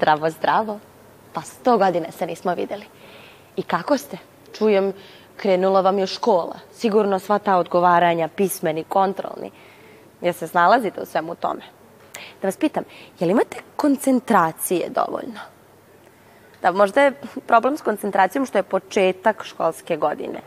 Zdravo, 0.00 0.30
zdravo. 0.30 0.78
Pa 1.32 1.40
sto 1.40 1.78
godine 1.78 2.12
se 2.12 2.26
nismo 2.26 2.54
videli. 2.54 2.84
I 3.56 3.62
kako 3.62 3.98
ste? 3.98 4.18
Čujem, 4.58 4.92
krenula 5.36 5.80
vam 5.80 5.98
je 5.98 6.06
škola. 6.06 6.56
Sigurno 6.72 7.18
sva 7.18 7.38
ta 7.38 7.56
odgovaranja, 7.56 8.28
pismeni, 8.28 8.84
kontrolni. 8.84 9.50
Jel 10.20 10.32
se 10.32 10.48
snalazite 10.48 11.00
u 11.00 11.06
svemu 11.06 11.34
tome? 11.34 11.60
Da 12.40 12.48
vas 12.48 12.56
pitam, 12.56 12.84
jel 13.18 13.30
imate 13.30 13.56
koncentracije 13.76 14.88
dovoljno? 14.88 15.40
Da, 16.62 16.72
možda 16.72 17.02
je 17.02 17.12
problem 17.46 17.76
s 17.76 17.82
koncentracijom 17.82 18.46
što 18.46 18.58
je 18.58 18.62
početak 18.62 19.44
školske 19.44 19.96
godine. 19.96 20.40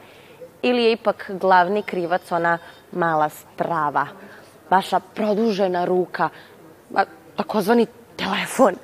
Ili 0.62 0.84
je 0.84 0.91
ipak 0.91 1.31
glavni 1.41 1.84
krivac 1.84 2.31
ona 2.31 2.57
mala 2.91 3.29
sprava, 3.29 4.07
vaša 4.70 4.99
produžena 4.99 5.85
ruka, 5.85 6.29
takozvani 7.35 7.88
telefon. 8.15 8.76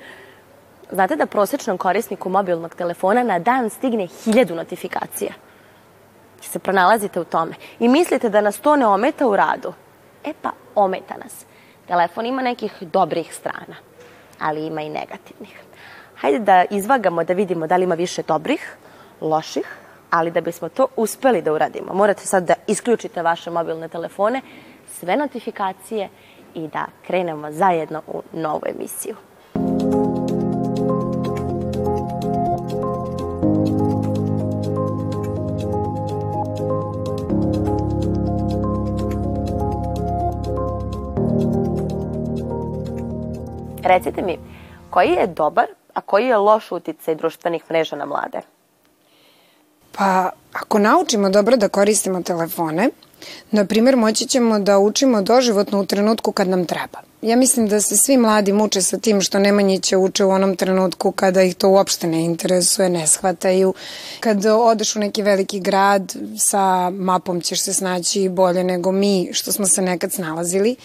Znate 0.92 1.16
da 1.16 1.26
prosječnom 1.26 1.78
korisniku 1.78 2.28
mobilnog 2.28 2.74
telefona 2.74 3.22
na 3.22 3.38
dan 3.38 3.70
stigne 3.70 4.06
hiljadu 4.06 4.54
notifikacija. 4.54 5.32
Se 6.40 6.58
pronalazite 6.58 7.20
u 7.20 7.24
tome 7.24 7.52
i 7.78 7.88
mislite 7.88 8.28
da 8.28 8.40
nas 8.40 8.60
to 8.60 8.76
ne 8.76 8.86
ometa 8.86 9.26
u 9.26 9.36
radu. 9.36 9.72
E 10.24 10.32
pa, 10.42 10.50
ometa 10.74 11.14
nas. 11.24 11.44
Telefon 11.86 12.26
ima 12.26 12.42
nekih 12.42 12.72
dobrih 12.80 13.34
strana, 13.34 13.76
ali 14.40 14.66
ima 14.66 14.82
i 14.82 14.88
negativnih. 14.88 15.60
Hajde 16.16 16.38
da 16.38 16.64
izvagamo 16.70 17.24
da 17.24 17.32
vidimo 17.32 17.66
da 17.66 17.76
li 17.76 17.84
ima 17.84 17.94
više 17.94 18.22
dobrih, 18.22 18.76
loših, 19.20 19.76
ali 20.10 20.30
da 20.30 20.40
bismo 20.40 20.68
to 20.68 20.86
uspeli 20.96 21.42
da 21.42 21.52
uradimo, 21.52 21.94
morate 21.94 22.26
sad 22.26 22.44
da 22.44 22.54
isključite 22.66 23.22
vaše 23.22 23.50
mobilne 23.50 23.88
telefone, 23.88 24.40
sve 24.86 25.16
notifikacije 25.16 26.08
i 26.54 26.68
da 26.68 26.86
krenemo 27.06 27.52
zajedno 27.52 28.02
u 28.06 28.22
novu 28.32 28.62
emisiju. 28.66 29.16
Recite 43.90 44.22
mi, 44.22 44.38
koji 44.90 45.08
je 45.08 45.26
dobar, 45.26 45.66
a 45.94 46.00
koji 46.00 46.26
je 46.26 46.36
loš 46.36 46.72
uticaj 46.72 47.14
društvenih 47.14 47.62
mreža 47.70 47.96
na 47.96 48.04
mlade? 48.06 48.40
Pa, 49.92 50.30
ako 50.52 50.78
naučimo 50.78 51.30
dobro 51.30 51.56
da 51.56 51.68
koristimo 51.68 52.22
telefone, 52.22 52.90
na 53.50 53.64
primjer, 53.64 53.96
moći 53.96 54.26
ćemo 54.26 54.58
da 54.58 54.78
učimo 54.78 55.22
doživotno 55.22 55.80
u 55.80 55.86
trenutku 55.86 56.32
kad 56.32 56.48
nam 56.48 56.64
treba. 56.64 57.09
Ja 57.22 57.36
mislim 57.36 57.68
da 57.68 57.80
se 57.80 57.96
svi 57.96 58.16
mladi 58.16 58.52
muče 58.52 58.82
sa 58.82 58.98
tim 58.98 59.20
što 59.20 59.38
Nemanjiće 59.38 59.96
uče 59.96 60.24
u 60.24 60.30
onom 60.30 60.56
trenutku 60.56 61.12
kada 61.12 61.42
ih 61.42 61.54
to 61.54 61.68
uopšte 61.68 62.06
ne 62.06 62.24
interesuje, 62.24 62.88
ne 62.88 63.06
shvataju. 63.06 63.74
Kad 64.20 64.46
odeš 64.46 64.96
u 64.96 64.98
neki 64.98 65.22
veliki 65.22 65.60
grad, 65.60 66.14
sa 66.38 66.90
mapom 66.90 67.40
ćeš 67.40 67.60
se 67.60 67.74
snaći 67.74 68.28
bolje 68.28 68.64
nego 68.64 68.92
mi 68.92 69.28
što 69.32 69.52
smo 69.52 69.66
se 69.66 69.82
nekad 69.82 70.12
snalazili. 70.12 70.76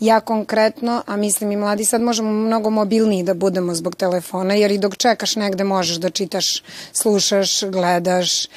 Ja 0.00 0.20
konkretno, 0.20 1.02
a 1.06 1.16
mislim 1.16 1.52
i 1.52 1.56
mladi, 1.56 1.84
sad 1.84 2.02
možemo 2.02 2.32
mnogo 2.32 2.70
mobilniji 2.70 3.22
da 3.22 3.34
budemo 3.34 3.74
zbog 3.74 3.96
telefona, 3.96 4.54
jer 4.54 4.70
i 4.70 4.78
dok 4.78 4.96
čekaš 4.96 5.36
negde 5.36 5.64
možeš 5.64 5.96
da 5.96 6.10
čitaš, 6.10 6.62
slušaš, 6.92 7.64
gledaš. 7.64 8.44
E, 8.44 8.48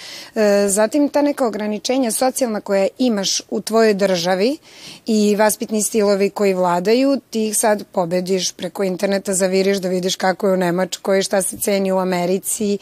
zatim 0.69 1.09
ta 1.09 1.22
neka 1.22 1.48
ograničenja 1.48 2.12
socijalna 2.12 2.62
koja 2.62 2.88
imaš 2.98 3.42
u 3.50 3.62
tvojoj 3.62 3.94
državi 3.94 4.58
i 5.06 5.36
vaspitni 5.36 5.84
stilovi 5.84 6.30
koji 6.30 6.54
vladaju, 6.54 7.19
ti 7.30 7.48
ih 7.48 7.58
sad 7.58 7.84
pobediš 7.92 8.52
preko 8.52 8.84
interneta, 8.84 9.34
zaviriš 9.34 9.78
da 9.78 9.90
vidiš 9.90 10.16
kako 10.16 10.48
je 10.48 10.54
u 10.54 10.58
Nemačkoj, 10.58 11.22
šta 11.22 11.42
se 11.42 11.58
ceni 11.58 11.92
u 11.92 11.98
Americi, 11.98 12.78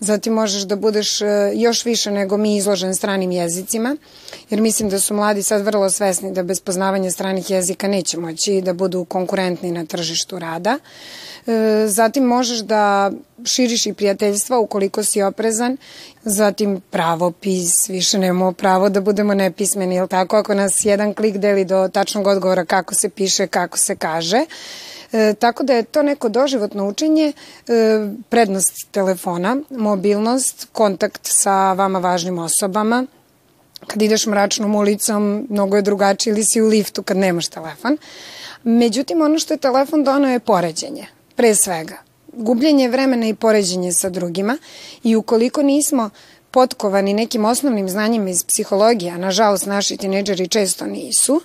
zatim 0.00 0.32
možeš 0.32 0.62
da 0.62 0.76
budeš 0.76 1.20
e, 1.20 1.52
još 1.54 1.84
više 1.84 2.10
nego 2.10 2.36
mi 2.36 2.56
izložen 2.56 2.94
stranim 2.94 3.30
jezicima, 3.30 3.96
jer 4.50 4.60
mislim 4.60 4.88
da 4.88 5.00
su 5.00 5.14
mladi 5.14 5.42
sad 5.42 5.62
vrlo 5.62 5.90
svesni 5.90 6.32
da 6.32 6.42
bez 6.42 6.60
poznavanja 6.60 7.10
stranih 7.10 7.50
jezika 7.50 7.88
neće 7.88 8.18
moći 8.18 8.60
da 8.60 8.72
budu 8.72 9.04
konkurentni 9.04 9.72
na 9.72 9.84
tržištu 9.84 10.38
rada. 10.38 10.78
E, 11.46 11.86
Zatim 11.86 12.24
možeš 12.24 12.58
da 12.58 13.10
širiš 13.44 13.86
i 13.86 13.92
prijateljstva 13.92 14.58
ukoliko 14.58 15.02
si 15.02 15.22
oprezan, 15.22 15.76
zatim 16.22 16.80
pravopis, 16.90 17.88
više 17.88 18.18
nemamo 18.18 18.52
pravo 18.52 18.88
da 18.88 19.00
budemo 19.00 19.34
nepismeni, 19.34 19.94
jel 19.94 20.08
tako? 20.08 20.36
Ako 20.36 20.54
nas 20.54 20.84
jedan 20.84 21.14
klik 21.14 21.36
deli 21.36 21.64
do 21.64 21.88
tačnog 21.88 22.26
odgovora 22.26 22.64
kako 22.64 22.94
se 22.94 23.08
piše, 23.08 23.46
kako 23.46 23.78
kaže. 23.96 24.46
E, 25.12 25.34
tako 25.38 25.62
da 25.64 25.74
je 25.74 25.82
to 25.82 26.02
neko 26.02 26.28
doživotno 26.28 26.88
učenje, 26.88 27.32
e, 27.32 27.72
prednost 28.28 28.72
telefona, 28.90 29.56
mobilnost, 29.70 30.68
kontakt 30.72 31.20
sa 31.22 31.72
vama 31.72 31.98
važnim 31.98 32.38
osobama, 32.38 33.06
kad 33.86 34.02
ideš 34.02 34.26
mračnom 34.26 34.74
ulicom, 34.74 35.46
mnogo 35.50 35.76
je 35.76 35.82
drugačije 35.82 36.32
ili 36.32 36.44
si 36.44 36.62
u 36.62 36.66
liftu 36.66 37.02
kad 37.02 37.16
nemaš 37.16 37.48
telefon. 37.48 37.98
Međutim, 38.62 39.22
ono 39.22 39.38
što 39.38 39.54
je 39.54 39.58
telefon 39.58 40.04
donao 40.04 40.30
je 40.30 40.40
poređenje, 40.40 41.06
pre 41.36 41.54
svega. 41.54 41.96
Gubljenje 42.32 42.88
vremena 42.88 43.26
i 43.26 43.34
poređenje 43.34 43.92
sa 43.92 44.08
drugima 44.08 44.58
i 45.02 45.16
ukoliko 45.16 45.62
nismo 45.62 46.10
potkovani 46.54 47.14
nekim 47.14 47.44
osnovnim 47.44 47.88
znanjima 47.88 48.30
iz 48.30 48.44
psihologije, 48.44 49.12
a 49.12 49.18
nažalost 49.18 49.66
naši 49.66 49.96
tineđeri 49.96 50.48
često 50.48 50.86
nisu, 50.86 51.40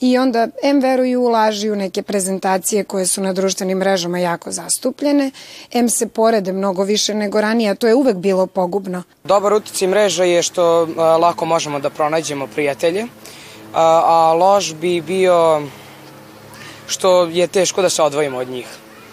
i 0.00 0.18
onda 0.18 0.48
M 0.62 0.80
veruju 0.80 1.22
u 1.22 1.28
laži 1.28 1.70
u 1.70 1.76
neke 1.76 2.02
prezentacije 2.02 2.84
koje 2.84 3.06
su 3.06 3.22
na 3.22 3.32
društvenim 3.32 3.78
mrežama 3.78 4.18
jako 4.18 4.50
zastupljene, 4.50 5.30
M 5.72 5.88
se 5.88 6.08
porede 6.08 6.52
mnogo 6.52 6.82
više 6.82 7.14
nego 7.14 7.40
ranije, 7.40 7.70
a 7.70 7.74
to 7.74 7.86
je 7.86 7.94
uvek 7.94 8.16
bilo 8.16 8.46
pogubno. 8.46 9.02
Dobar 9.24 9.52
uticaj 9.52 9.88
mreža 9.88 10.24
je 10.24 10.42
što 10.42 10.88
a, 10.96 11.16
lako 11.16 11.44
možemo 11.44 11.78
da 11.78 11.90
pronađemo 11.90 12.46
prijatelje, 12.46 13.06
a, 13.72 14.02
a 14.04 14.32
loš 14.32 14.74
bi 14.74 15.00
bio 15.00 15.62
što 16.86 17.24
je 17.24 17.46
teško 17.46 17.82
da 17.82 17.88
se 17.88 18.02
odvojimo 18.02 18.38
od 18.38 18.48
njih. 18.48 18.66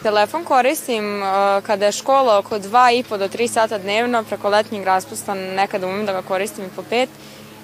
Telefon 0.03 0.43
koristim 0.43 1.21
uh, 1.21 1.27
kada 1.63 1.85
je 1.85 1.91
škola 1.91 2.37
oko 2.37 2.59
2,5 2.59 3.17
do 3.17 3.27
3 3.27 3.47
sata 3.47 3.77
dnevno, 3.77 4.23
preko 4.23 4.49
letnjeg 4.49 4.83
raspusta 4.83 5.33
nekada 5.33 5.87
umem 5.87 6.05
da 6.05 6.13
ga 6.13 6.21
koristim 6.21 6.65
i 6.65 6.69
po 6.75 6.83
5 6.91 7.07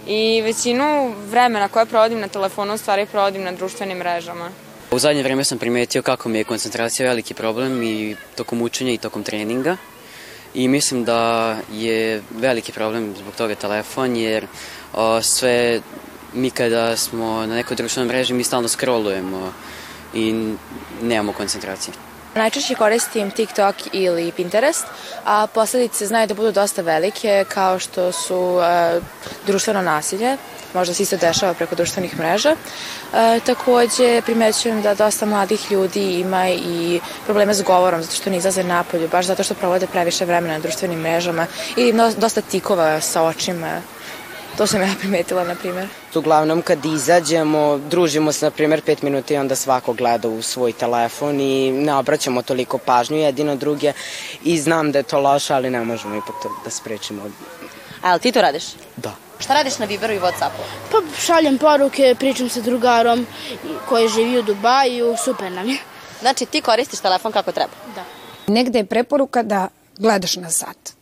i 0.07 0.41
većinu 0.41 1.13
vremena 1.29 1.67
koje 1.67 1.85
provodim 1.85 2.19
na 2.19 2.27
telefonu 2.27 2.73
u 2.73 2.77
stvari 2.77 3.05
provodim 3.05 3.43
na 3.43 3.51
društvenim 3.51 3.97
mrežama. 3.97 4.49
U 4.91 4.99
zadnje 4.99 5.23
vreme 5.23 5.43
sam 5.43 5.57
primetio 5.57 6.01
kako 6.01 6.29
mi 6.29 6.37
je 6.37 6.43
koncentracija 6.43 7.09
veliki 7.09 7.33
problem 7.33 7.83
i 7.83 8.15
tokom 8.35 8.61
učenja 8.61 8.91
i 8.91 8.97
tokom 8.97 9.23
treninga 9.23 9.77
i 10.53 10.67
mislim 10.67 11.05
da 11.05 11.55
je 11.71 12.21
veliki 12.31 12.71
problem 12.71 13.15
zbog 13.17 13.35
toga 13.35 13.55
telefon 13.55 14.15
jer 14.15 14.47
o, 14.93 15.21
sve 15.21 15.81
mi 16.33 16.49
kada 16.49 16.97
smo 16.97 17.45
na 17.45 17.55
nekoj 17.55 17.77
društvenoj 17.77 18.07
mreži 18.07 18.33
mi 18.33 18.43
stalno 18.43 18.67
scrollujemo 18.67 19.53
i 20.13 20.53
nemamo 21.01 21.33
koncentracije. 21.33 22.06
Najčešće 22.38 22.75
koristim 22.75 23.31
TikTok 23.31 23.75
ili 23.94 24.31
Pinterest, 24.31 24.86
a 25.25 25.48
posledice 25.54 26.06
znaju 26.06 26.28
da 26.28 26.34
budu 26.34 26.51
dosta 26.51 26.81
velike, 26.81 27.45
kao 27.54 27.80
što 27.80 28.12
su 28.12 28.60
e, 28.62 29.00
društveno 29.48 29.81
nasilje, 29.81 30.38
možda 30.74 30.94
se 30.94 31.04
isto 31.04 31.18
dešava 31.18 31.54
preko 31.54 31.75
društvenih 31.75 32.19
mreža. 32.19 32.56
E, 33.13 33.39
takođe, 33.45 34.22
primećujem 34.22 34.81
da 34.81 34.94
dosta 34.95 35.25
mladih 35.25 35.72
ljudi 35.72 36.19
ima 36.19 36.50
i 36.50 37.00
probleme 37.25 37.54
s 37.54 37.62
govorom, 37.62 38.01
zato 38.01 38.16
što 38.16 38.30
ne 38.30 38.38
izlaze 38.38 38.63
napolju, 38.63 39.07
baš 39.07 39.25
zato 39.25 39.44
što 39.44 39.54
provode 39.54 39.88
previše 39.88 40.25
vremena 40.25 40.54
na 40.54 40.60
društvenim 40.60 41.00
mrežama 41.00 41.45
ili 41.75 41.94
dosta 42.18 42.42
tikova 42.42 43.01
sa 43.01 43.24
očima. 43.24 43.81
To 44.57 44.68
sam 44.68 44.81
ja 44.81 44.94
primetila, 45.00 45.44
na 45.44 45.56
primjer. 45.56 45.88
Uglavnom 46.15 46.62
kad 46.62 46.86
izađemo, 46.86 47.77
družimo 47.77 48.31
se 48.31 48.45
na 48.45 48.51
primjer 48.51 48.81
pet 48.81 49.01
minuta 49.01 49.33
i 49.33 49.38
onda 49.38 49.56
svako 49.56 49.94
gleda 49.94 50.27
u 50.27 50.42
svoj 50.42 50.74
telefon 50.74 51.39
i 51.39 51.71
ne 51.71 51.94
obraćamo 51.94 52.42
toliko 52.42 52.77
pažnju 52.77 53.18
jedino 53.18 53.56
druge 53.56 53.94
i 54.44 54.59
znam 54.59 54.92
da 54.92 55.00
je 55.00 55.04
to 55.04 55.19
loše, 55.19 55.54
ali 55.54 55.69
ne 55.69 55.83
možemo 55.83 56.15
ipak 56.15 56.36
to 56.44 56.50
da 56.63 56.69
sprečimo. 56.69 57.21
A 58.01 58.09
jel 58.09 58.19
ti 58.19 58.31
to 58.31 58.42
radiš? 58.42 58.63
Da. 58.95 59.15
Šta 59.39 59.54
radiš 59.54 59.77
na 59.80 59.86
Viberu 59.86 60.13
i 60.13 60.19
Whatsappu? 60.19 60.65
Pa 60.92 60.98
šaljem 61.21 61.57
poruke, 61.57 62.15
pričam 62.19 62.50
sa 62.50 62.62
drugarom 62.62 63.27
koji 63.89 64.10
živi 64.10 64.39
u 64.39 64.42
Dubaju, 64.42 65.15
super 65.25 65.51
nam 65.51 65.69
je. 65.69 65.77
Znači 66.21 66.45
ti 66.45 66.62
koristiš 66.62 67.00
telefon 67.00 67.31
kako 67.31 67.51
treba? 67.51 67.74
Da. 67.95 68.03
Negde 68.53 68.80
je 68.80 68.86
preporuka 68.86 69.44
da 69.44 69.68
gledaš 69.98 70.36
na 70.36 70.50
sat 70.50 70.96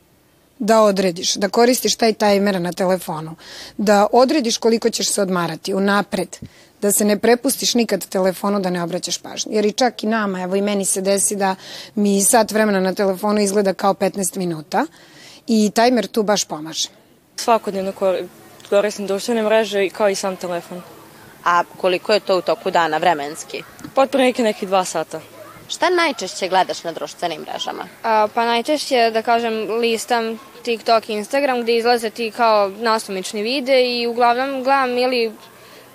da 0.60 0.82
odrediš, 0.82 1.36
da 1.36 1.50
koristiš 1.50 1.96
taj 1.96 2.14
tajmer 2.14 2.62
na 2.62 2.72
telefonu, 2.72 3.36
da 3.78 4.08
odrediš 4.12 4.58
koliko 4.58 4.90
ćeš 4.90 5.10
se 5.10 5.22
odmarati 5.22 5.74
unapred, 5.74 6.38
da 6.82 6.92
se 6.92 7.06
ne 7.06 7.20
prepustiš 7.20 7.74
nikad 7.74 8.08
telefonu 8.08 8.60
da 8.60 8.70
ne 8.70 8.84
obraćaš 8.84 9.18
pažnju. 9.18 9.52
Jer 9.52 9.66
i 9.66 9.72
čak 9.72 10.04
i 10.04 10.08
nama, 10.08 10.42
evo 10.42 10.56
i 10.56 10.62
meni 10.62 10.86
se 10.86 11.02
desi 11.02 11.36
da 11.36 11.56
mi 11.96 12.22
sat 12.24 12.52
vremena 12.52 12.80
na 12.80 12.94
telefonu 12.94 13.42
izgleda 13.42 13.74
kao 13.74 13.94
15 13.94 14.38
minuta 14.38 14.86
i 15.48 15.72
tajmer 15.76 16.08
tu 16.08 16.24
baš 16.24 16.46
pomaže. 16.46 16.90
Svakodnevno 17.36 17.94
koristim 18.70 19.08
društvene 19.08 19.44
mreže 19.44 19.90
kao 19.90 20.10
i 20.10 20.16
sam 20.16 20.36
telefon. 20.36 20.82
A 21.44 21.64
koliko 21.78 22.14
je 22.14 22.20
to 22.20 22.38
u 22.38 22.42
toku 22.42 22.72
dana 22.72 22.98
vremenski? 22.98 23.64
Potprilike 23.96 24.44
nekih 24.44 24.68
dva 24.68 24.86
sata. 24.86 25.22
Šta 25.70 25.90
najčešće 25.90 26.48
gledaš 26.50 26.84
na 26.84 26.92
društvenim 26.92 27.42
mrežama? 27.42 27.88
A, 28.04 28.28
pa 28.34 28.46
najčešće, 28.46 29.12
da 29.14 29.22
kažem, 29.22 29.72
listam 29.80 30.40
TikTok 30.64 31.10
i 31.10 31.14
Instagram 31.14 31.62
gde 31.62 31.76
izlaze 31.76 32.10
ti 32.10 32.32
kao 32.32 32.70
naslomični 32.70 33.42
vide 33.42 33.86
i 33.86 34.08
uglavnom 34.08 34.64
gledam 34.64 34.98
ili 34.98 35.26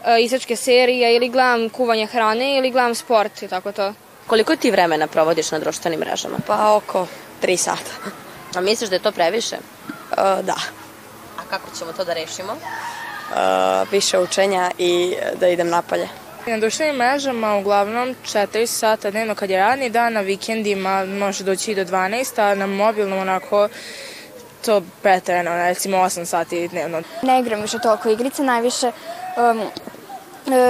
e, 0.04 0.22
isačke 0.22 0.56
serije 0.56 1.16
ili 1.16 1.28
gledam 1.28 1.68
kuvanje 1.68 2.06
hrane 2.06 2.56
ili 2.58 2.70
gledam 2.70 2.94
sport 2.94 3.42
i 3.42 3.48
tako 3.48 3.72
to. 3.72 3.94
Koliko 4.26 4.56
ti 4.56 4.70
vremena 4.70 5.06
provodiš 5.06 5.50
na 5.50 5.58
društvenim 5.58 6.00
mrežama? 6.00 6.36
Pa 6.46 6.74
oko 6.74 7.06
3 7.42 7.56
sata. 7.56 7.90
A 8.54 8.60
misliš 8.60 8.90
da 8.90 8.96
je 8.96 9.02
to 9.02 9.12
previše? 9.12 9.56
Uh, 9.56 10.44
da. 10.44 10.56
A 11.38 11.42
kako 11.50 11.76
ćemo 11.78 11.92
to 11.92 12.04
da 12.04 12.12
rešimo? 12.12 12.52
Uh, 12.52 13.92
više 13.92 14.18
učenja 14.18 14.70
i 14.78 15.16
da 15.40 15.48
idem 15.48 15.68
napolje. 15.68 16.08
Na 16.46 16.58
društvenim 16.58 16.96
mrežama 16.96 17.56
uglavnom 17.56 18.14
4 18.24 18.66
sata 18.66 19.10
dnevno 19.10 19.34
kad 19.34 19.50
je 19.50 19.58
radni 19.58 19.90
dan, 19.90 20.12
na 20.12 20.20
vikendima 20.20 21.04
može 21.04 21.44
doći 21.44 21.72
i 21.72 21.74
do 21.74 21.84
12, 21.84 22.42
a 22.42 22.54
na 22.54 22.66
mobilnom 22.66 23.18
onako 23.18 23.68
to 24.64 24.82
pretreno, 25.02 25.50
recimo 25.56 25.96
8 25.96 26.24
sati 26.24 26.68
dnevno. 26.68 27.02
Ne 27.22 27.40
igram 27.40 27.60
više 27.60 27.78
toliko 27.78 28.08
igrice, 28.08 28.42
najviše 28.42 28.92
um, 29.36 29.62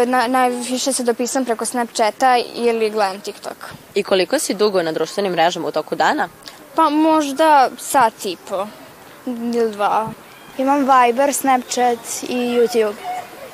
na, 0.07 0.27
najviše 0.27 0.93
se 0.93 1.03
dopisam 1.03 1.45
preko 1.45 1.65
Snapchata 1.65 2.37
ili 2.55 2.91
gledam 2.91 3.21
TikTok. 3.21 3.57
I 3.95 4.03
koliko 4.03 4.39
si 4.39 4.55
dugo 4.55 4.83
na 4.83 4.93
društvenim 4.93 5.33
mrežama 5.33 5.69
u 5.69 5.73
toku 5.73 5.95
dana? 5.95 6.29
Pa 6.75 6.89
možda 6.89 7.71
sat 7.79 8.25
i 8.25 8.37
po 8.49 8.67
ili 9.27 9.71
dva. 9.71 10.13
Imam 10.59 10.79
Viber, 10.79 11.35
Snapchat 11.35 11.99
i 12.29 12.37
YouTube. 12.37 12.95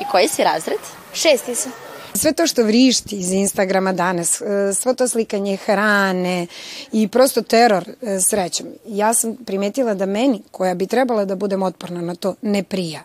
I 0.01 0.05
koji 0.11 0.29
si 0.29 0.45
razred? 0.45 0.81
Šesti 1.15 1.55
sam. 1.55 1.86
Sve 2.17 2.33
to 2.33 2.47
što 2.47 2.65
vrišti 2.65 3.17
iz 3.17 3.33
Instagrama 3.33 3.93
danas, 3.93 4.41
e, 4.41 4.75
svo 4.75 4.95
to 4.95 5.09
slikanje 5.09 5.57
hrane 5.57 6.47
i 6.93 7.09
prosto 7.09 7.43
teror 7.43 7.89
e, 8.03 8.21
srećom. 8.21 8.67
Ja 8.87 9.15
sam 9.15 9.37
primetila 9.37 9.95
da 9.95 10.07
meni, 10.07 10.43
koja 10.51 10.75
bi 10.75 10.87
trebala 10.87 11.25
da 11.25 11.35
budem 11.35 11.63
otporna 11.63 12.01
na 12.01 12.15
to, 12.15 12.35
ne 12.43 12.63
prija. 12.63 13.03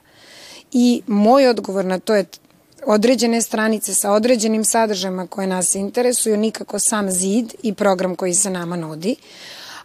I 0.71 1.01
moj 1.07 1.47
odgovor 1.47 1.85
na 1.85 1.99
to 1.99 2.15
je 2.15 2.25
određene 2.85 3.41
stranice 3.41 3.93
sa 3.93 4.11
određenim 4.11 4.65
sadržajima 4.65 5.27
koje 5.27 5.47
nas 5.47 5.75
interesuju, 5.75 6.37
nikako 6.37 6.79
sam 6.79 7.11
zid 7.11 7.53
i 7.63 7.73
program 7.73 8.15
koji 8.15 8.33
se 8.33 8.49
nama 8.49 8.75
nudi. 8.75 9.15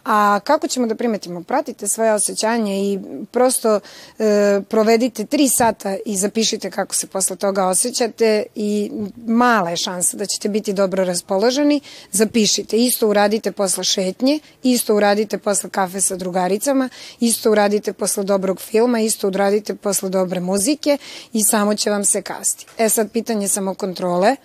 A 0.09 0.39
kako 0.43 0.67
ćemo 0.67 0.87
da 0.87 0.95
primetimo? 0.95 1.43
Pratite 1.43 1.87
svoje 1.87 2.13
osjećanje 2.13 2.79
i 2.79 2.99
prosto 3.31 3.79
e, 4.19 4.61
provedite 4.69 5.25
tri 5.25 5.49
sata 5.49 5.97
i 6.05 6.17
zapišite 6.17 6.71
kako 6.71 6.95
se 6.95 7.07
posle 7.07 7.35
toga 7.35 7.65
osjećate 7.65 8.43
i 8.55 8.91
mala 9.27 9.69
je 9.69 9.77
šansa 9.77 10.17
da 10.17 10.25
ćete 10.25 10.49
biti 10.49 10.73
dobro 10.73 11.03
raspoloženi. 11.03 11.81
Zapišite. 12.11 12.77
Isto 12.77 13.07
uradite 13.07 13.51
posle 13.51 13.83
šetnje, 13.83 14.39
isto 14.63 14.95
uradite 14.95 15.37
posle 15.37 15.69
kafe 15.69 16.01
sa 16.01 16.15
drugaricama, 16.15 16.89
isto 17.19 17.51
uradite 17.51 17.93
posle 17.93 18.23
dobrog 18.23 18.61
filma, 18.61 18.99
isto 18.99 19.27
uradite 19.27 19.75
posle 19.75 20.09
dobre 20.09 20.39
muzike 20.39 20.97
i 21.33 21.43
samo 21.43 21.75
će 21.75 21.89
vam 21.89 22.05
se 22.05 22.21
kasti. 22.21 22.65
E 22.77 22.89
sad 22.89 23.11
pitanje 23.11 23.47
samo 23.47 23.73
kontrole 23.73 24.35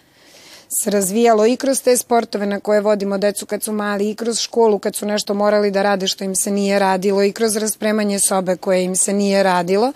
se 0.72 0.90
razvijalo 0.90 1.46
i 1.46 1.56
kroz 1.56 1.82
te 1.82 1.96
sportove 1.96 2.46
na 2.46 2.60
koje 2.60 2.80
vodimo 2.80 3.19
decu 3.19 3.46
kad 3.46 3.62
su 3.62 3.72
mali, 3.72 4.10
i 4.10 4.14
kroz 4.14 4.40
školu 4.40 4.78
kad 4.78 4.94
su 4.94 5.06
nešto 5.06 5.34
morali 5.34 5.70
da 5.70 5.82
rade 5.82 6.06
što 6.06 6.24
im 6.24 6.34
se 6.34 6.50
nije 6.50 6.78
radilo, 6.78 7.22
i 7.22 7.32
kroz 7.32 7.56
raspremanje 7.56 8.19
sobe 8.19 8.56
koje 8.56 8.84
im 8.84 8.96
se 8.96 9.12
nije 9.12 9.42
radilo 9.42 9.92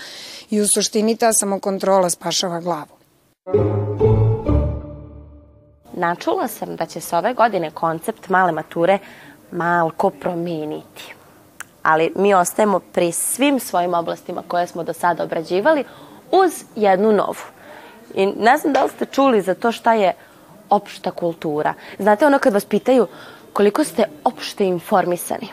i 0.51 0.61
u 0.61 0.67
suštini 0.75 1.17
ta 1.17 1.33
samokontrola 1.33 2.11
spašava 2.11 2.61
glavu. 2.61 2.97
Načula 5.93 6.49
sam 6.49 6.77
da 6.77 6.87
će 6.87 7.01
se 7.01 7.17
ove 7.17 7.35
godine 7.35 7.71
koncept 7.71 8.29
male 8.29 8.53
mature 8.53 8.99
malko 9.51 10.11
promeniti. 10.11 11.15
Ali 11.83 12.13
mi 12.17 12.35
ostajemo 12.35 12.81
pri 12.81 13.13
svim 13.13 13.61
svojim 13.61 13.95
oblastima 13.95 14.43
koje 14.49 14.67
smo 14.67 14.85
do 14.85 14.93
sada 14.93 15.25
obrađivali 15.25 15.85
uz 16.31 16.53
jednu 16.77 17.13
novu. 17.13 17.45
I 18.15 18.27
ne 18.27 18.57
znam 18.59 18.73
da 18.73 18.85
li 18.85 18.91
ste 18.91 19.07
čuli 19.07 19.43
za 19.43 19.55
to 19.55 19.73
šta 19.73 19.95
je 19.95 20.13
opšta 20.71 21.11
kultura. 21.11 21.75
Znate 21.99 22.27
ono 22.27 22.39
kad 22.39 22.53
vas 22.53 22.65
pitaju 22.65 23.07
koliko 23.53 23.85
ste 23.85 24.05
opšte 24.25 24.65
informisani. 24.65 25.49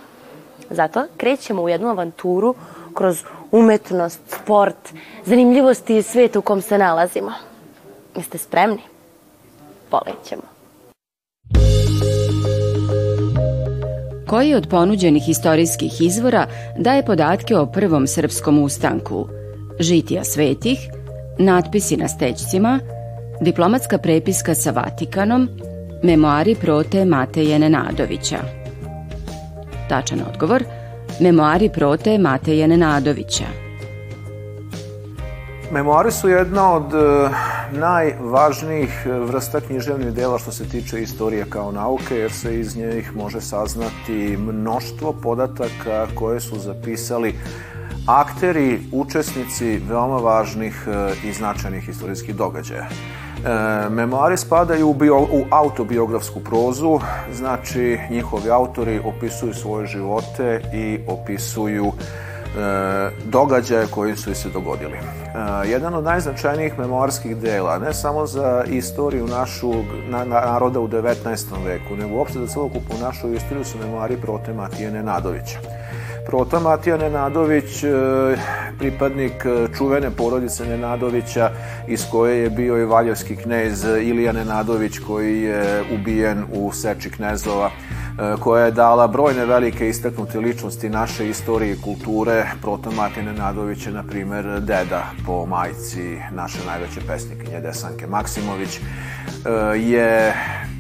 Zato 0.69 1.05
krećemo 1.17 1.61
u 1.61 1.69
jednu 1.69 1.87
avanturu 1.87 2.55
kroz 2.93 3.23
umetnost, 3.51 4.19
sport, 4.27 4.93
zanimljivosti 5.25 5.97
i 5.97 6.01
svet 6.01 6.35
u 6.35 6.41
kom 6.41 6.61
se 6.61 6.77
nalazimo. 6.77 7.31
Jeste 8.15 8.37
spremni? 8.37 8.81
Polećemo. 9.89 10.41
Koji 14.29 14.55
od 14.55 14.67
ponuđenih 14.69 15.29
istorijskih 15.29 16.01
izvora 16.01 16.47
daje 16.77 17.05
podatke 17.05 17.57
o 17.57 17.65
prvom 17.65 18.07
srpskom 18.07 18.63
ustanku? 18.63 19.27
Žitija 19.79 20.23
svetih, 20.23 20.79
natpisi 21.39 21.97
na 21.97 22.07
stećcima, 22.07 22.79
diplomatska 23.43 23.97
prepiska 23.97 24.55
sa 24.55 24.71
Vatikanom, 24.71 25.49
memoari 26.03 26.55
prote 26.55 27.05
Mateje 27.05 27.59
Nenadovića. 27.59 28.37
Tačan 29.89 30.21
odgovor, 30.29 30.63
memoari 31.19 31.69
prote 31.69 32.17
Mateje 32.17 32.67
Nenadovića. 32.67 33.45
Memoari 35.71 36.11
su 36.11 36.29
jedna 36.29 36.73
od 36.73 36.93
e, 36.93 37.29
najvažnijih 37.71 39.05
vrsta 39.05 39.59
književnih 39.59 40.13
dela 40.13 40.39
što 40.39 40.51
se 40.51 40.69
tiče 40.69 41.01
istorije 41.01 41.45
kao 41.49 41.71
nauke, 41.71 42.15
jer 42.15 42.31
se 42.31 42.59
iz 42.59 42.77
njih 42.77 43.15
može 43.15 43.41
saznati 43.41 44.37
mnoštvo 44.37 45.13
podataka 45.23 46.07
koje 46.15 46.39
su 46.39 46.59
zapisali 46.59 47.35
akteri, 48.07 48.79
učesnici 48.91 49.81
veoma 49.89 50.17
važnih 50.17 50.87
e, 50.87 51.27
i 51.27 51.33
značajnih 51.33 51.89
istorijskih 51.89 52.35
događaja. 52.35 52.87
E, 53.45 53.89
memoari 53.89 54.37
spadaju 54.37 54.89
u, 54.89 54.93
bio, 54.93 55.19
u 55.19 55.45
autobiografsku 55.49 56.39
prozu, 56.39 56.99
znači 57.33 57.99
njihovi 58.09 58.51
autori 58.51 59.01
opisuju 59.05 59.53
svoje 59.53 59.87
živote 59.87 60.61
i 60.73 60.99
opisuju 61.07 61.85
e, 61.87 63.09
događaje 63.25 63.87
koji 63.87 64.15
su 64.15 64.35
se 64.35 64.49
dogodili. 64.49 64.93
E, 64.93 65.69
jedan 65.69 65.93
od 65.93 66.03
najznačajnijih 66.03 66.79
memoarskih 66.79 67.37
dela, 67.37 67.79
ne 67.79 67.93
samo 67.93 68.25
za 68.25 68.63
istoriju 68.67 69.27
našu 69.27 69.73
na, 70.09 70.25
naroda 70.25 70.79
u 70.79 70.87
19. 70.87 71.65
veku, 71.65 71.95
nego 71.95 72.15
uopšte 72.15 72.39
za 72.39 72.47
celokupnu 72.47 72.95
našu 73.01 73.33
istoriju 73.33 73.65
su 73.65 73.77
memoari 73.77 74.17
prote 74.17 74.53
Matije 74.53 74.91
Nenadovića. 74.91 75.59
Prota 76.25 76.59
Matija 76.59 76.97
Nenadović, 76.97 77.83
e, 77.83 77.89
pripadnik 78.79 79.45
e, 79.45 79.67
čuvene 79.77 80.11
porodice 80.11 80.65
Nenadovića, 80.65 81.49
iz 81.87 82.05
koje 82.11 82.37
je 82.37 82.49
bio 82.49 82.77
i 82.77 82.85
valjevski 82.85 83.35
knez 83.35 83.83
Ilija 83.83 84.31
Nenadović, 84.31 84.99
koji 85.07 85.41
je 85.41 85.83
ubijen 85.93 86.43
u 86.53 86.71
seči 86.71 87.09
knezova 87.09 87.69
e, 87.69 88.35
koja 88.39 88.65
je 88.65 88.71
dala 88.71 89.07
brojne 89.07 89.45
velike 89.45 89.89
istaknute 89.89 90.39
ličnosti 90.39 90.89
naše 90.89 91.29
istorije 91.29 91.73
i 91.73 91.81
kulture. 91.81 92.45
Prota 92.61 92.91
Matija 92.91 93.25
Nenadović 93.25 93.85
je, 93.85 93.91
na 93.91 94.03
primer, 94.03 94.59
deda 94.59 95.03
po 95.25 95.45
majci 95.45 96.17
naše 96.31 96.59
najveće 96.65 97.01
pesnikinje 97.07 97.59
Desanke 97.59 98.07
Maksimović, 98.07 98.79
je 99.75 100.33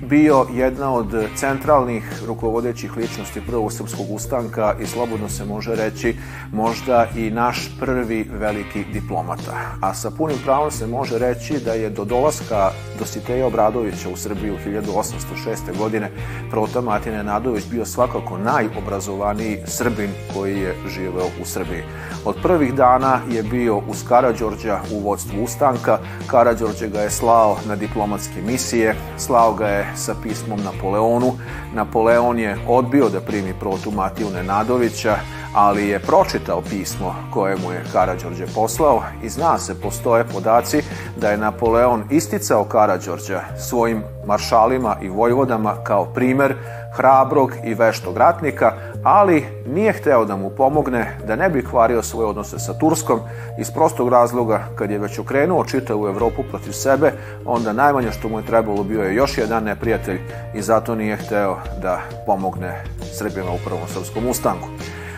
bio 0.09 0.45
jedna 0.53 0.93
od 0.93 1.27
centralnih 1.35 2.23
rukovodećih 2.27 2.97
ličnosti 2.97 3.41
prvog 3.47 3.73
srpskog 3.73 4.11
ustanka 4.11 4.75
i 4.81 4.85
slobodno 4.85 5.29
se 5.29 5.45
može 5.45 5.75
reći 5.75 6.15
možda 6.51 7.07
i 7.15 7.31
naš 7.31 7.69
prvi 7.79 8.29
veliki 8.31 8.83
diplomata. 8.93 9.53
A 9.81 9.93
sa 9.93 10.11
punim 10.11 10.37
pravom 10.43 10.71
se 10.71 10.87
može 10.87 11.19
reći 11.19 11.59
da 11.65 11.73
je 11.73 11.89
do 11.89 12.05
dolaska 12.05 12.71
Dositeja 12.99 13.47
Obradovića 13.47 14.09
u 14.09 14.17
Srbiju 14.17 14.57
1806. 14.65 15.77
godine 15.77 16.11
Prota 16.49 16.81
Matine 16.81 17.23
Nadović 17.23 17.63
bio 17.71 17.85
svakako 17.85 18.37
najobrazovaniji 18.37 19.59
Srbin 19.65 20.09
koji 20.33 20.59
je 20.59 20.75
živeo 20.87 21.25
u 21.41 21.45
Srbiji. 21.45 21.83
Od 22.25 22.35
prvih 22.43 22.73
dana 22.73 23.19
je 23.31 23.43
bio 23.43 23.77
uz 23.77 24.03
Karadžorđa 24.07 24.79
u 24.91 24.99
vodstvu 24.99 25.43
ustanka. 25.43 25.99
Karadžorđe 26.27 26.87
ga 26.87 27.01
je 27.01 27.09
slao 27.09 27.57
na 27.67 27.75
diplomatske 27.75 28.41
misije, 28.41 28.95
slao 29.17 29.53
ga 29.53 29.67
je 29.67 29.92
sa 29.95 30.15
pismom 30.23 30.59
Napoleonu. 30.63 31.33
Napoleon 31.73 32.39
je 32.39 32.57
odbio 32.67 33.09
da 33.09 33.21
primi 33.21 33.53
protu 33.59 33.91
Matiju 33.91 34.29
Nenadovića, 34.29 35.17
ali 35.53 35.87
je 35.87 35.99
pročitao 35.99 36.61
pismo 36.61 37.15
koje 37.33 37.55
mu 37.55 37.71
je 37.71 37.83
Karađorđe 37.91 38.45
poslao 38.55 39.03
i 39.23 39.29
zna 39.29 39.57
se, 39.59 39.81
postoje 39.81 40.23
podaci 40.23 40.81
da 41.17 41.29
je 41.29 41.37
Napoleon 41.37 42.03
isticao 42.09 42.63
Karađorđa 42.63 43.41
svojim 43.57 44.03
maršalima 44.25 44.95
i 45.01 45.09
vojvodama 45.09 45.75
kao 45.83 46.05
primer 46.05 46.55
hrabrog 46.95 47.51
i 47.63 47.73
veštog 47.73 48.17
ratnika, 48.17 48.71
ali 49.03 49.45
nije 49.67 49.93
hteo 49.93 50.25
da 50.25 50.35
mu 50.35 50.49
pomogne 50.49 51.17
da 51.27 51.35
ne 51.35 51.49
bi 51.49 51.65
kvario 51.65 52.03
svoje 52.03 52.27
odnose 52.27 52.59
sa 52.59 52.73
Turskom 52.73 53.19
iz 53.59 53.71
prostog 53.71 54.09
razloga 54.09 54.63
kad 54.75 54.91
je 54.91 54.99
već 54.99 55.19
okrenuo 55.19 55.65
čitavu 55.65 56.07
Evropu 56.07 56.43
protiv 56.43 56.71
sebe, 56.71 57.11
onda 57.45 57.73
najmanje 57.73 58.11
što 58.11 58.29
mu 58.29 58.39
je 58.39 58.45
trebalo 58.45 58.83
bio 58.83 59.03
je 59.03 59.15
još 59.15 59.37
jedan 59.37 59.63
neprijatelj 59.63 60.19
i 60.53 60.61
zato 60.61 60.95
nije 60.95 61.17
hteo 61.17 61.57
da 61.81 61.99
pomogne 62.25 62.83
Srbima 63.17 63.51
u 63.51 63.65
prvom 63.65 63.87
srpskom 63.87 64.27
ustanku. 64.27 64.67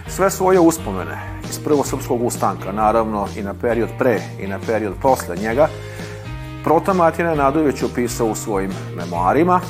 Sve 0.07 0.29
svoje 0.31 0.59
uspomene 0.59 1.17
iz 1.49 1.59
prvosrpskog 1.59 2.23
ustanka, 2.23 2.71
naravno 2.71 3.27
i 3.37 3.41
na 3.41 3.53
period 3.53 3.89
pre 3.97 4.21
i 4.39 4.47
na 4.47 4.59
period 4.67 4.93
posle 5.01 5.35
njega, 5.35 5.67
Prota 6.63 6.93
Matija 6.93 7.35
Nadović 7.35 7.83
opisao 7.83 8.27
u 8.27 8.35
svojim 8.35 8.71
memoarima, 8.95 9.61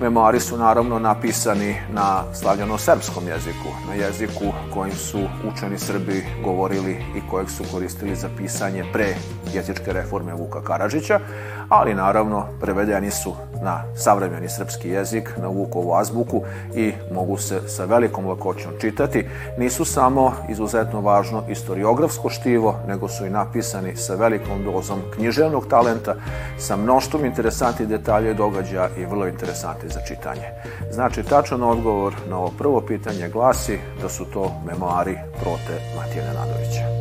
Memoari 0.00 0.40
su 0.40 0.58
naravno 0.58 0.98
napisani 0.98 1.76
na 1.92 2.22
slavljano-srpskom 2.34 3.28
jeziku, 3.28 3.68
na 3.88 3.94
jeziku 3.94 4.44
kojim 4.74 4.94
su 4.94 5.18
učeni 5.52 5.78
Srbi 5.78 6.24
govorili 6.44 6.92
i 6.92 7.30
kojeg 7.30 7.50
su 7.50 7.64
koristili 7.72 8.16
za 8.16 8.28
pisanje 8.36 8.84
pre 8.92 9.14
jezičke 9.54 9.92
reforme 9.92 10.34
Vuka 10.34 10.62
Karadžića, 10.62 11.20
ali 11.68 11.94
naravno 11.94 12.46
prevedeni 12.60 13.10
su 13.10 13.34
na 13.62 13.82
savremeni 13.94 14.48
srpski 14.48 14.88
jezik, 14.88 15.30
na 15.36 15.48
Vukovu 15.48 15.94
azbuku 15.94 16.42
i 16.74 16.92
mogu 17.14 17.36
se 17.36 17.60
sa 17.68 17.84
velikom 17.84 18.26
lakoćom 18.26 18.72
čitati. 18.80 19.26
Nisu 19.58 19.84
samo 19.84 20.32
izuzetno 20.48 21.00
važno 21.00 21.42
istoriografsko 21.48 22.28
štivo, 22.28 22.74
nego 22.88 23.08
su 23.08 23.26
i 23.26 23.30
napisani 23.30 23.96
sa 23.96 24.14
velikom 24.14 24.64
dozom 24.64 24.98
književnog 25.14 25.66
talenta, 25.66 26.14
sa 26.58 26.76
mnoštvom 26.76 27.24
interesantnih 27.24 27.88
detalja 27.88 28.30
i 28.30 28.34
događaja 28.34 28.88
i 28.98 29.04
vrlo 29.04 29.26
interesantnih 29.26 29.92
za 29.92 30.00
čitanje. 30.00 30.48
Znači, 30.90 31.22
tačan 31.22 31.62
odgovor 31.62 32.14
na 32.28 32.38
ovo 32.38 32.52
prvo 32.58 32.80
pitanje 32.80 33.28
glasi 33.28 33.78
da 34.02 34.08
su 34.08 34.24
to 34.24 34.52
memoari 34.66 35.18
prote 35.40 35.80
Matije 35.96 36.24
Nenadovića. 36.24 36.98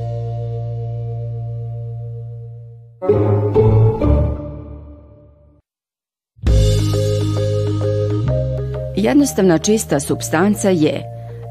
Jednostavna 8.98 9.58
čista 9.58 10.00
substanca 10.00 10.70
je 10.70 11.04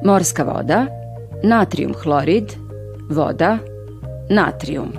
morska 0.05 0.45
voda, 0.45 0.87
natrium 1.43 1.95
hlorid, 2.03 2.53
voda, 3.11 3.59
natrium. 4.31 4.93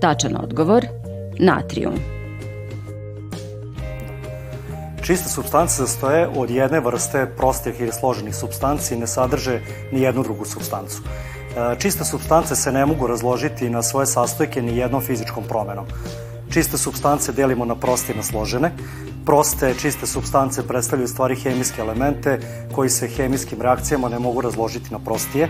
Tačan 0.00 0.36
odgovor, 0.36 0.86
natrium. 1.38 1.94
Čiste 5.02 5.28
substance 5.28 5.74
sastoje 5.74 6.28
od 6.36 6.50
jedne 6.50 6.80
vrste 6.80 7.26
prostih 7.36 7.80
ili 7.80 7.92
složenih 7.92 8.34
substanci 8.34 8.94
i 8.94 8.98
ne 8.98 9.06
sadrže 9.06 9.60
ni 9.92 10.00
jednu 10.00 10.22
drugu 10.22 10.44
substancu. 10.44 11.02
E, 11.02 11.76
čiste 11.78 12.04
substance 12.04 12.56
se 12.56 12.72
ne 12.72 12.86
mogu 12.86 13.06
razložiti 13.06 13.70
na 13.70 13.82
svoje 13.82 14.06
sastojke 14.06 14.62
ni 14.62 14.76
jednom 14.76 15.02
fizičkom 15.02 15.44
promenom. 15.48 15.84
Čiste 16.50 16.78
substance 16.78 17.32
delimo 17.32 17.64
na 17.64 17.74
proste 17.74 18.12
i 18.12 18.16
na 18.16 18.22
složene. 18.22 18.72
Proste, 19.26 19.74
čiste 19.74 20.06
substance 20.06 20.66
predstavljaju 20.68 21.08
stvari 21.08 21.36
hemijske 21.36 21.80
elemente 21.80 22.38
koji 22.74 22.90
se 22.90 23.08
hemijskim 23.08 23.62
reakcijama 23.62 24.08
ne 24.08 24.18
mogu 24.18 24.40
razložiti 24.40 24.92
na 24.92 24.98
prostije, 24.98 25.48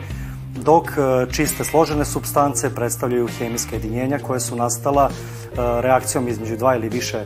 dok 0.57 0.87
e, 0.87 1.33
čiste 1.33 1.64
složene 1.64 2.05
substance 2.05 2.75
predstavljaju 2.75 3.29
hemijska 3.38 3.76
jedinjenja 3.76 4.19
koje 4.19 4.41
su 4.41 4.57
nastala 4.57 5.11
e, 5.11 5.57
reakcijom 5.57 6.29
između 6.29 6.57
dva 6.57 6.76
ili 6.76 6.88
više 6.88 7.17
e, 7.19 7.25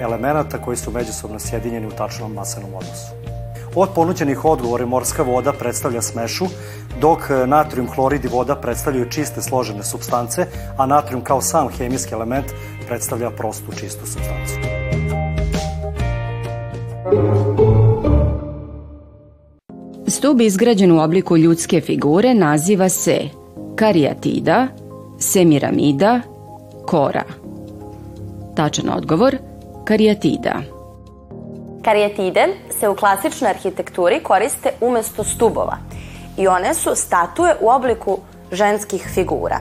elemenata 0.00 0.62
koji 0.62 0.76
su 0.76 0.90
međusobno 0.90 1.38
sjedinjeni 1.38 1.86
u 1.86 1.90
tačnom 1.90 2.32
masenom 2.32 2.74
odnosu. 2.74 3.12
Od 3.74 3.88
ponuđenih 3.94 4.44
odgovora 4.44 4.86
morska 4.86 5.22
voda 5.22 5.52
predstavlja 5.52 6.02
smešu, 6.02 6.46
dok 7.00 7.18
natrium 7.46 7.88
hlorid 7.88 8.24
i 8.24 8.28
voda 8.28 8.56
predstavljaju 8.56 9.10
čiste 9.10 9.42
složene 9.42 9.84
substance, 9.84 10.46
a 10.76 10.86
natrium 10.86 11.24
kao 11.24 11.42
sam 11.42 11.68
hemijski 11.68 12.14
element 12.14 12.46
predstavlja 12.86 13.30
prostu 13.30 13.72
čistu 13.72 14.06
substancu. 14.06 14.67
Stub 20.06 20.40
izgrađen 20.40 20.92
u 20.92 21.02
obliku 21.02 21.36
ljudske 21.36 21.80
figure 21.80 22.34
naziva 22.34 22.88
se 22.88 23.18
karijatida, 23.76 24.66
semiramida, 25.18 26.20
kora. 26.86 27.22
Tačan 28.56 28.90
odgovor, 28.96 29.36
karijatida. 29.84 30.54
Karijatide 31.82 32.46
se 32.80 32.88
u 32.88 32.94
klasičnoj 32.94 33.50
arhitekturi 33.50 34.20
koriste 34.22 34.70
umesto 34.80 35.24
stubova 35.24 35.76
i 36.36 36.46
one 36.46 36.74
su 36.74 36.90
statue 36.94 37.54
u 37.60 37.68
obliku 37.68 38.18
ženskih 38.52 39.10
figura. 39.14 39.58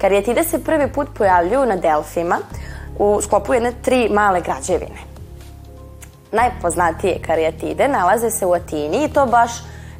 Karijatide 0.00 0.44
se 0.44 0.64
prvi 0.64 0.92
put 0.92 1.08
pojavljuju 1.18 1.66
na 1.66 1.76
Delfima 1.76 2.38
u 2.98 3.20
sklopu 3.22 3.54
jedne 3.54 3.72
tri 3.82 4.08
male 4.10 4.40
građevine. 4.40 5.15
Najpoznatije 6.36 7.18
karijatide 7.26 7.88
nalaze 7.88 8.30
se 8.30 8.46
u 8.46 8.52
Atini 8.52 9.04
i 9.04 9.08
to 9.08 9.26
baš 9.26 9.50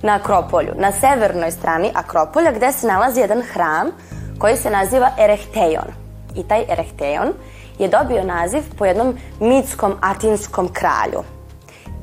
na 0.02 0.14
Akropolju, 0.14 0.72
na 0.78 0.92
severnoj 0.92 1.50
strani 1.50 1.90
Akropolja 1.94 2.52
gde 2.52 2.72
se 2.72 2.86
nalazi 2.86 3.20
jedan 3.20 3.42
hram 3.42 3.90
koji 4.38 4.56
se 4.56 4.70
naziva 4.70 5.10
Erehteion. 5.18 5.88
I 6.36 6.42
taj 6.42 6.64
Erehteion 6.68 7.32
je 7.78 7.88
dobio 7.88 8.24
naziv 8.24 8.62
po 8.78 8.84
jednom 8.84 9.16
mitskom 9.40 9.94
atinskom 10.00 10.68
kralju. 10.72 11.22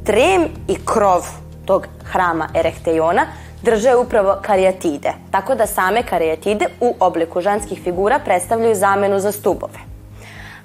Trem 0.06 0.48
i 0.68 0.76
krov 0.86 1.28
tog 1.66 1.88
hrama 2.04 2.48
Erehteiona 2.56 3.26
drže 3.62 3.96
upravo 3.96 4.38
karijatide, 4.42 5.14
tako 5.32 5.56
da 5.56 5.68
same 5.68 6.04
karijatide 6.04 6.66
u 6.82 6.96
obliku 7.00 7.42
ženskih 7.42 7.82
figura 7.84 8.20
predstavljaju 8.20 8.76
zamenu 8.76 9.20
za 9.20 9.32
stubove. 9.32 9.93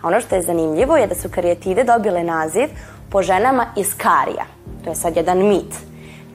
Ono 0.03 0.21
što 0.21 0.35
je 0.35 0.43
zanimljivo 0.43 0.97
je 0.97 1.07
da 1.07 1.15
su 1.15 1.29
karijatide 1.29 1.85
dobile 1.85 2.25
naziv 2.25 2.69
po 3.11 3.23
ženama 3.23 3.67
iz 3.77 3.95
Karija. 3.97 4.45
To 4.85 4.91
je 4.91 4.97
sad 4.97 5.17
jedan 5.17 5.39
mit. 5.39 5.75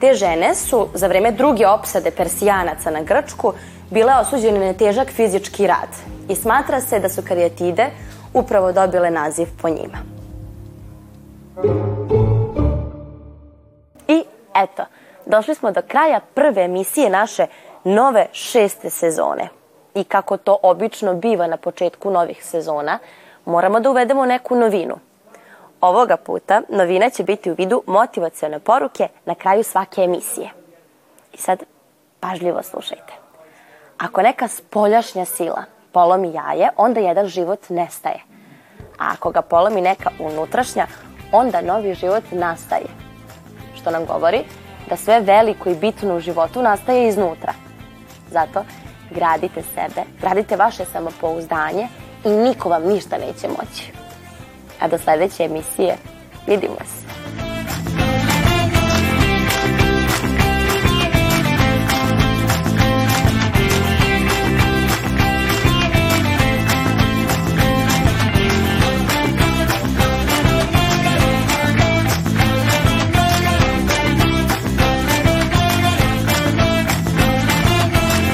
Te 0.00 0.14
žene 0.14 0.54
su 0.54 0.88
za 0.94 1.06
vreme 1.06 1.32
druge 1.32 1.66
opsade 1.66 2.10
Persijanaca 2.10 2.90
na 2.90 3.02
Grčku 3.02 3.52
bile 3.90 4.12
osuđene 4.20 4.66
na 4.66 4.72
težak 4.72 5.08
fizički 5.08 5.66
rad 5.66 5.88
i 6.28 6.34
smatra 6.34 6.80
se 6.80 6.98
da 6.98 7.08
su 7.08 7.22
karijatide 7.28 7.90
upravo 8.34 8.72
dobile 8.72 9.10
naziv 9.10 9.48
po 9.62 9.68
njima. 9.68 9.98
I 14.08 14.24
eto, 14.54 14.84
došli 15.26 15.54
smo 15.54 15.70
do 15.70 15.82
kraja 15.88 16.20
prve 16.34 16.62
emisije 16.64 17.10
naše 17.10 17.46
nove 17.84 18.26
šeste 18.32 18.90
sezone. 18.90 19.48
I 19.94 20.04
kako 20.04 20.36
to 20.36 20.56
obično 20.62 21.14
biva 21.14 21.46
na 21.46 21.56
početku 21.56 22.10
novih 22.10 22.44
sezona, 22.44 22.98
moramo 23.46 23.80
da 23.80 23.90
uvedemo 23.90 24.26
neku 24.26 24.56
novinu. 24.56 24.94
Ovoga 25.80 26.16
puta 26.16 26.62
novina 26.68 27.10
će 27.10 27.22
biti 27.22 27.50
u 27.50 27.54
vidu 27.54 27.82
motivacione 27.86 28.58
poruke 28.58 29.08
na 29.24 29.34
kraju 29.34 29.64
svake 29.64 30.00
emisije. 30.00 30.50
I 31.32 31.36
sad, 31.36 31.62
pažljivo 32.20 32.62
slušajte. 32.62 33.12
Ako 33.98 34.22
neka 34.22 34.48
spoljašnja 34.48 35.24
sila 35.24 35.64
polomi 35.92 36.32
jaje, 36.32 36.68
onda 36.76 37.00
jedan 37.00 37.26
život 37.26 37.68
nestaje. 37.68 38.20
A 38.98 39.12
ako 39.12 39.30
ga 39.30 39.42
polomi 39.42 39.80
neka 39.80 40.10
unutrašnja, 40.18 40.86
onda 41.32 41.60
novi 41.60 41.94
život 41.94 42.24
nastaje. 42.32 42.86
Što 43.76 43.90
nam 43.90 44.06
govori 44.06 44.44
da 44.88 44.96
sve 44.96 45.20
veliko 45.20 45.68
i 45.68 45.74
bitno 45.74 46.16
u 46.16 46.20
životu 46.20 46.62
nastaje 46.62 47.08
iznutra. 47.08 47.52
Zato 48.30 48.64
gradite 49.10 49.62
sebe, 49.62 50.02
gradite 50.20 50.56
vaše 50.56 50.84
samopouzdanje 50.84 51.88
i 52.24 52.28
niko 52.28 52.68
vam 52.68 52.82
ništa 52.82 53.18
neće 53.18 53.48
moći. 53.48 53.92
A 54.80 54.88
do 54.88 54.98
sledeće 54.98 55.44
emisije 55.44 55.96
vidimo 56.46 56.76
se. 56.78 57.23